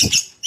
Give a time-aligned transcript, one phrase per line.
[0.00, 0.37] you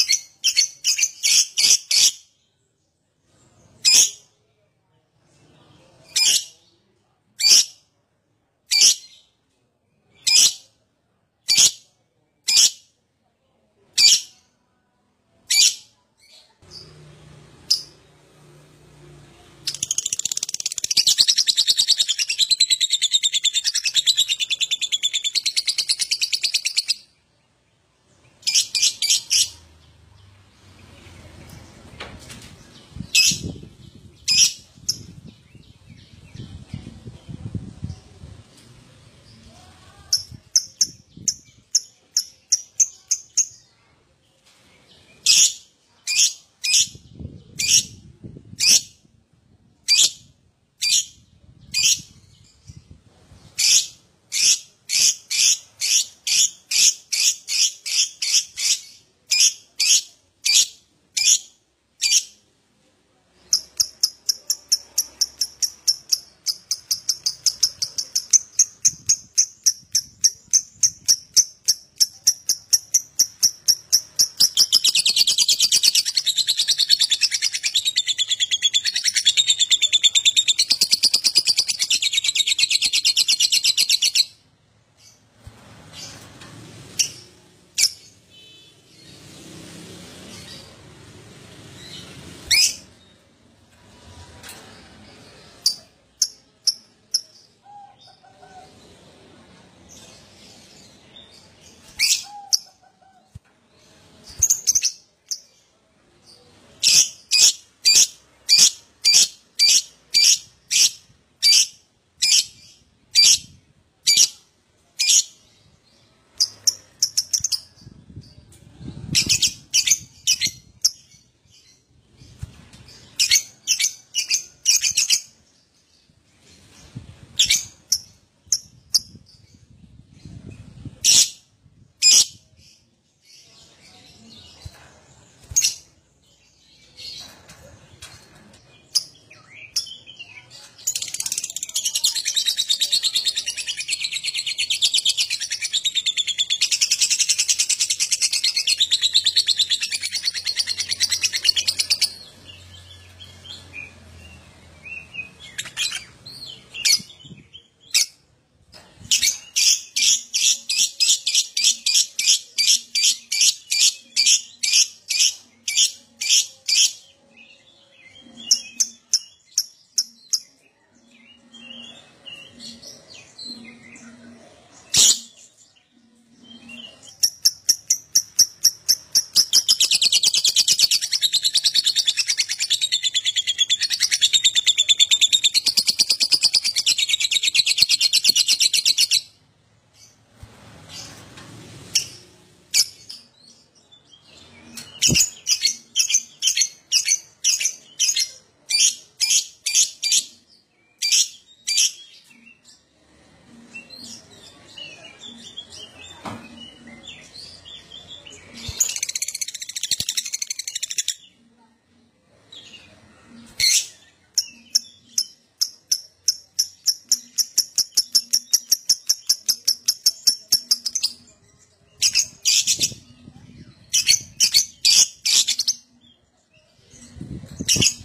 [227.75, 228.00] you